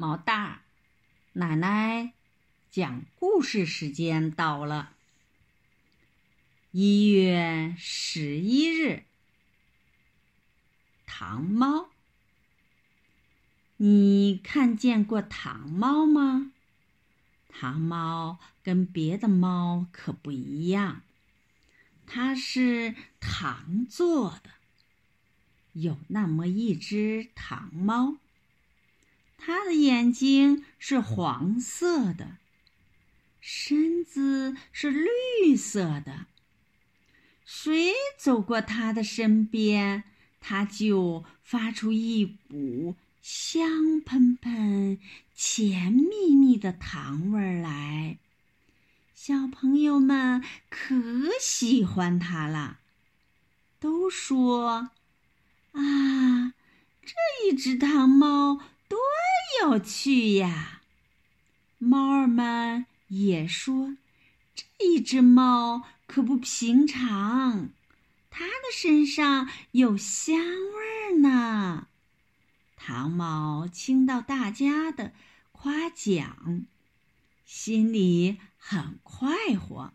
[0.00, 0.62] 毛大，
[1.34, 2.14] 奶奶
[2.70, 4.94] 讲故事时间到了。
[6.70, 9.04] 一月十一日，
[11.04, 11.90] 糖猫，
[13.76, 16.50] 你看见过糖猫吗？
[17.50, 21.02] 糖猫跟别的猫可不一样，
[22.06, 24.48] 它是糖做的。
[25.74, 28.16] 有那么一只糖猫。
[29.42, 32.36] 它的眼睛是黄色的，
[33.40, 36.26] 身子是绿色的。
[37.44, 40.04] 谁走过它的身边，
[40.40, 44.98] 它就发出一股香喷喷、
[45.34, 48.18] 甜蜜蜜的糖味儿来。
[49.14, 50.94] 小朋友们可
[51.40, 52.78] 喜欢它了，
[53.78, 54.90] 都说
[55.72, 56.54] ：“啊，
[57.02, 57.14] 这
[57.48, 58.60] 一只糖猫
[58.90, 58.98] 多！”
[59.62, 60.82] 有趣呀！
[61.78, 63.96] 猫儿们也说
[64.54, 67.70] ：“这一只猫可不平常，
[68.30, 71.88] 它的身上有香味儿呢。”
[72.76, 75.12] 糖猫听到大家的
[75.52, 76.64] 夸奖，
[77.44, 79.92] 心里很快活。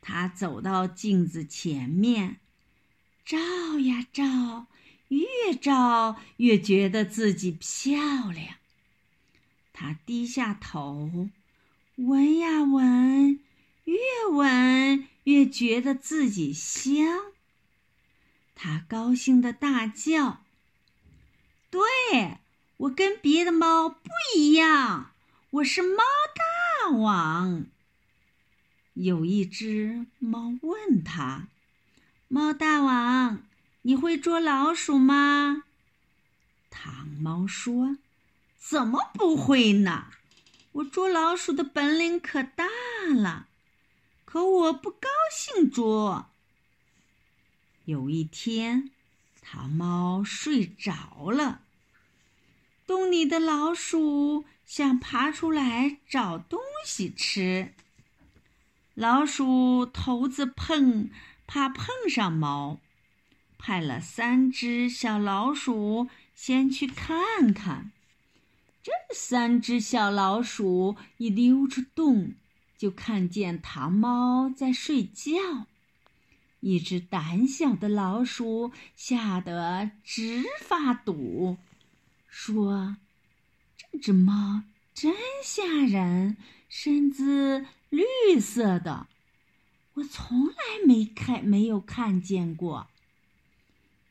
[0.00, 2.40] 它走到镜子前面，
[3.24, 3.38] 照
[3.80, 4.66] 呀照，
[5.14, 8.56] 越照越觉得自己漂亮。
[9.72, 11.28] 他低下头，
[11.96, 13.40] 闻呀闻，
[13.84, 13.96] 越
[14.30, 17.32] 闻越觉得自己香。
[18.54, 20.42] 他高兴的大叫
[21.70, 21.80] ：“对
[22.76, 25.10] 我跟别的猫不一样，
[25.50, 26.02] 我是猫
[26.34, 27.66] 大王。”
[28.94, 31.48] 有一只猫问他
[32.28, 33.42] ：“猫大王，
[33.86, 35.64] 你会捉老鼠吗？”
[36.68, 37.96] 糖猫说。
[38.66, 40.06] 怎么不会呢？
[40.72, 42.64] 我捉老鼠的本领可大
[43.14, 43.46] 了，
[44.24, 46.30] 可我不高兴捉。
[47.84, 48.90] 有一天，
[49.42, 51.60] 糖猫睡着了，
[52.86, 57.74] 洞里的老鼠想爬出来找东西吃。
[58.94, 61.10] 老鼠头子碰，
[61.46, 62.80] 怕碰上猫，
[63.58, 67.92] 派了三只小老鼠先去看看。
[68.82, 72.34] 这三只小老鼠一溜出洞，
[72.76, 75.32] 就看见糖猫在睡觉。
[76.60, 81.58] 一只胆小的老鼠吓得直发抖，
[82.28, 82.96] 说
[83.92, 84.62] ：“这只猫
[84.94, 86.36] 真吓人，
[86.68, 89.06] 身子绿色的，
[89.94, 90.54] 我从来
[90.86, 92.88] 没看没有看见过。”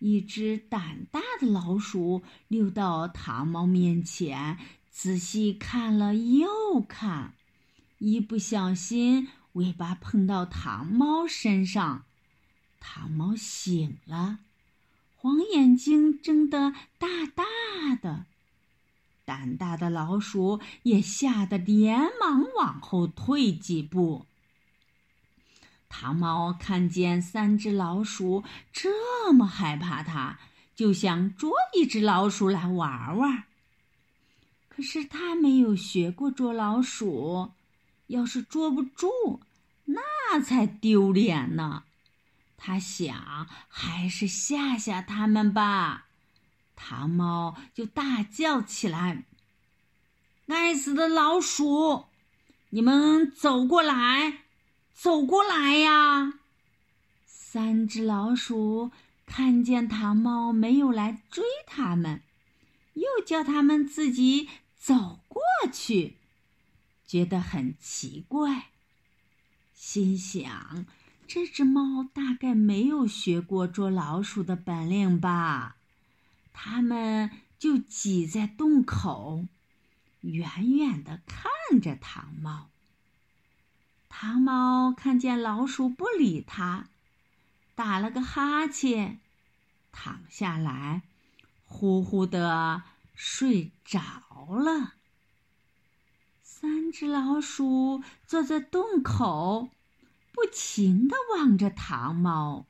[0.00, 4.58] 一只胆大的老鼠溜到糖猫面前，
[4.90, 7.34] 仔细看了又看，
[7.98, 12.06] 一不小心尾巴碰到糖猫身上，
[12.80, 14.38] 糖猫醒了，
[15.16, 18.24] 黄眼睛睁得大大的。
[19.26, 24.26] 胆大的老鼠也吓得连忙往后退几步。
[25.90, 28.42] 糖猫看见三只老鼠
[28.72, 30.38] 这么害怕它，
[30.74, 33.44] 就想捉一只老鼠来玩玩。
[34.70, 37.50] 可是它没有学过捉老鼠，
[38.06, 39.40] 要是捉不住，
[39.84, 41.82] 那才丢脸呢。
[42.56, 46.06] 他想，还是吓吓他们吧。
[46.76, 49.24] 糖猫就大叫起来
[50.46, 52.06] ：“该死的老鼠，
[52.70, 54.44] 你们走过来！”
[55.02, 56.40] 走过来呀！
[57.24, 58.90] 三只老鼠
[59.24, 62.20] 看见糖猫没有来追它们，
[62.92, 65.40] 又叫它们自己走过
[65.72, 66.18] 去，
[67.06, 68.66] 觉得很奇怪，
[69.72, 70.84] 心想：
[71.26, 75.76] 这只猫大概没有学过捉老鼠的本领吧？
[76.52, 79.46] 它们就挤在洞口，
[80.20, 82.68] 远远的看着糖猫。
[84.22, 86.88] 糖猫看见老鼠不理它，
[87.74, 89.18] 打了个哈欠，
[89.92, 91.00] 躺下来，
[91.64, 92.82] 呼呼的
[93.14, 93.98] 睡着
[94.50, 94.92] 了。
[96.42, 99.70] 三只老鼠坐在洞口，
[100.32, 102.66] 不停的望着糖猫。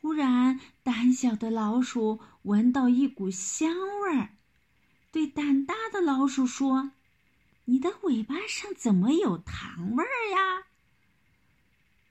[0.00, 4.30] 忽然，胆小的老鼠闻到一股香味儿，
[5.12, 6.92] 对胆大的老鼠说。
[7.70, 10.66] 你的尾巴上怎么有糖味儿呀？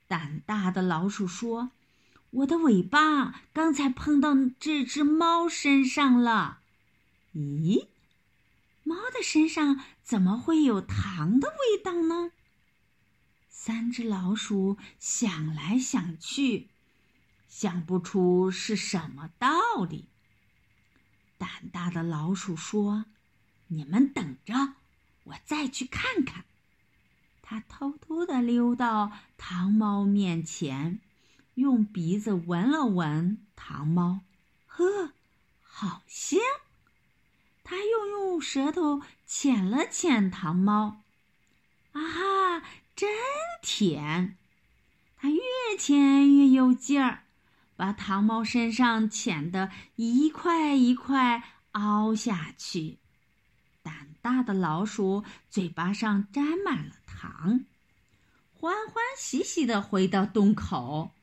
[0.08, 1.72] 胆大的老鼠说
[2.32, 6.62] ：“我的尾巴刚才碰到这只猫身上了。”
[7.36, 7.88] 咦，
[8.84, 12.32] 猫的身上怎么会有糖的味道呢？
[13.50, 16.70] 三只老鼠想来想去，
[17.50, 20.08] 想不出是什么道理。
[21.38, 23.04] 胆大的老鼠说
[23.68, 24.76] ：“你们等着，
[25.30, 26.46] 我再去看看。”
[27.42, 31.00] 他偷偷的溜到糖猫面前，
[31.56, 34.22] 用鼻子闻了闻糖猫，
[34.68, 35.14] 呵，
[35.64, 36.40] 好香。
[37.64, 41.02] 他又用舌头舔了舔糖猫，
[41.92, 42.64] 啊哈，
[42.96, 43.10] 真
[43.62, 44.38] 甜！
[45.18, 45.42] 他越
[45.78, 47.24] 舔越有劲儿。
[47.76, 52.98] 把糖猫身上舔得一块一块凹下去，
[54.30, 57.66] 大的老鼠嘴巴上沾满了糖，
[58.54, 61.16] 欢欢喜喜地回到洞口，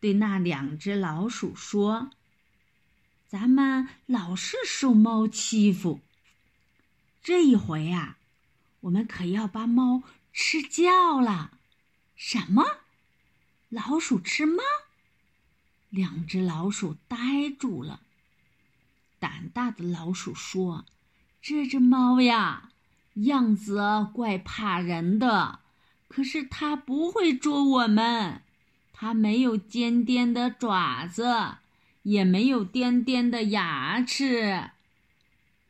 [0.00, 2.08] 对那两只老鼠说
[3.28, 6.00] ：“咱们老是受猫欺负，
[7.22, 8.16] 这一回啊，
[8.80, 10.02] 我们可要把猫
[10.32, 11.58] 吃掉了。”
[12.16, 12.64] 什么？
[13.68, 14.62] 老鼠吃猫？
[15.90, 18.00] 两只老鼠呆住了。
[19.18, 20.86] 胆大的老鼠说
[21.46, 22.70] ：“这只猫呀，
[23.16, 25.58] 样子怪怕人的，
[26.08, 28.40] 可是它不会捉我们。
[28.94, 31.56] 它没有尖尖的爪子，
[32.04, 34.70] 也没有尖尖的牙齿。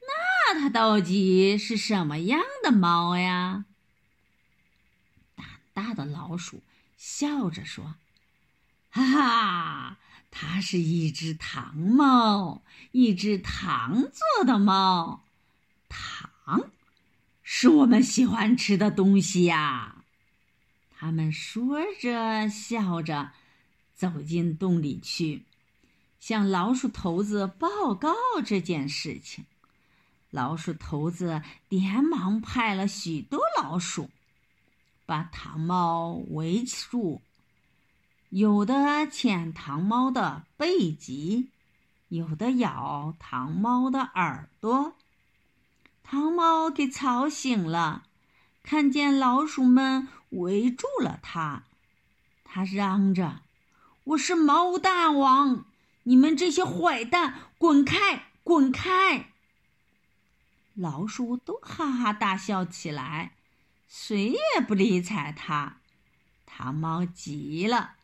[0.00, 3.64] 那它到底是什么样的猫呀？”
[5.34, 6.62] 胆大的老鼠
[6.96, 7.96] 笑着说
[8.90, 9.96] ：“哈哈。”
[10.30, 12.62] 它是一只糖猫，
[12.92, 15.24] 一只糖做的猫。
[16.44, 16.70] 糖
[17.42, 20.04] 是我们喜欢吃的东西呀。
[20.96, 23.32] 他们说着笑着，
[23.94, 25.44] 走进洞里去，
[26.20, 28.12] 向老鼠头子报告
[28.44, 29.44] 这件事情。
[30.30, 34.10] 老鼠头子连忙派了许多老鼠，
[35.06, 37.22] 把糖猫围住。
[38.30, 41.50] 有的舔糖猫的背脊，
[42.08, 44.94] 有的咬糖猫的耳朵。
[46.06, 48.04] 糖猫给吵醒了，
[48.62, 51.64] 看见老鼠们围住了它，
[52.44, 53.40] 它嚷着
[54.04, 55.64] ：“我是猫大王，
[56.02, 59.30] 你们这些坏蛋，滚开，滚开！”
[60.76, 63.32] 老鼠都哈哈大笑起来，
[63.88, 65.78] 谁也不理睬它。
[66.44, 67.94] 糖猫急了。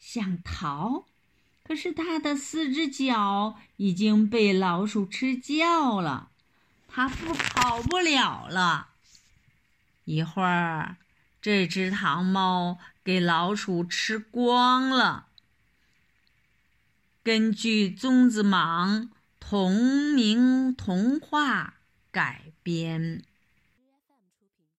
[0.00, 1.04] 想逃，
[1.62, 6.31] 可是他的四只脚已经被老鼠吃掉了，
[6.94, 8.88] 它不跑不了了。
[10.04, 10.96] 一会儿，
[11.40, 15.28] 这只糖猫给老鼠吃光了。
[17.22, 19.10] 根据宗子莽
[19.40, 21.74] 同名童话
[22.10, 23.24] 改编。